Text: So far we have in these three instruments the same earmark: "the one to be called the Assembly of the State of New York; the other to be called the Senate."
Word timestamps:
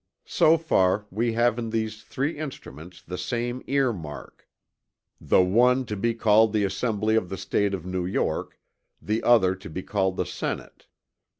So 0.25 0.57
far 0.57 1.05
we 1.11 1.33
have 1.33 1.59
in 1.59 1.69
these 1.69 2.01
three 2.01 2.39
instruments 2.39 3.03
the 3.03 3.19
same 3.19 3.61
earmark: 3.67 4.49
"the 5.19 5.43
one 5.43 5.85
to 5.85 5.95
be 5.95 6.15
called 6.15 6.53
the 6.53 6.63
Assembly 6.63 7.15
of 7.15 7.29
the 7.29 7.37
State 7.37 7.75
of 7.75 7.85
New 7.85 8.07
York; 8.07 8.57
the 8.99 9.21
other 9.21 9.53
to 9.53 9.69
be 9.69 9.83
called 9.83 10.17
the 10.17 10.25
Senate." 10.25 10.87